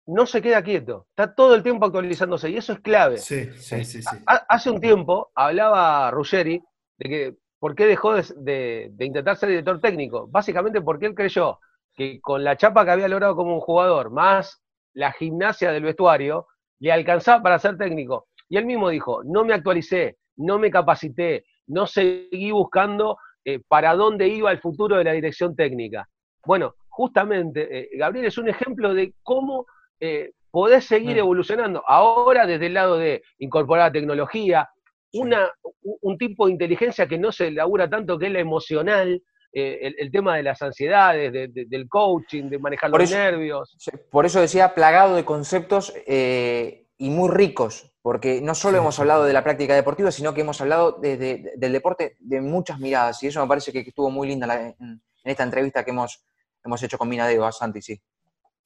[0.07, 3.19] no se queda quieto, está todo el tiempo actualizándose y eso es clave.
[3.19, 4.03] Sí, sí, sí.
[4.27, 6.63] Hace un tiempo hablaba Ruggeri
[6.99, 11.59] de que por qué dejó de, de, intentar ser director técnico, básicamente porque él creyó
[11.95, 14.63] que con la chapa que había logrado como un jugador, más
[14.93, 16.47] la gimnasia del vestuario,
[16.81, 18.29] le alcanzaba para ser técnico.
[18.49, 23.95] Y él mismo dijo, no me actualicé, no me capacité, no seguí buscando eh, para
[23.95, 26.09] dónde iba el futuro de la dirección técnica.
[26.45, 29.67] Bueno, justamente, eh, Gabriel es un ejemplo de cómo
[30.05, 31.83] eh, podés seguir evolucionando.
[31.87, 34.69] Ahora desde el lado de incorporar tecnología,
[35.13, 35.51] una,
[35.83, 39.23] un tipo de inteligencia que no se labura tanto, que es la emocional,
[39.57, 43.77] eh, el, tema de las ansiedades, del coaching, de manejar los nervios.
[44.11, 49.25] Por eso decía plagado de conceptos eh, y muy ricos, porque no solo hemos hablado
[49.25, 53.41] de la práctica deportiva, sino que hemos hablado del deporte de muchas miradas, y eso
[53.41, 56.25] me parece que estuvo muy linda en, esta entrevista que hemos,
[56.65, 58.01] hemos hecho con Minadeo, a Santi, sí.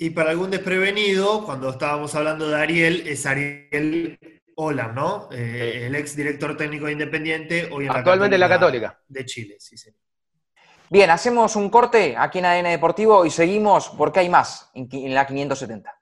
[0.00, 4.16] Y para algún desprevenido, cuando estábamos hablando de Ariel, es Ariel
[4.54, 5.28] Olam, ¿no?
[5.32, 9.04] Eh, el ex director técnico Independiente, hoy en Actualmente la Católica, la Católica.
[9.08, 9.90] De Chile, sí, sí.
[10.88, 15.26] Bien, hacemos un corte aquí en ADN Deportivo y seguimos porque hay más en la
[15.26, 15.97] 570.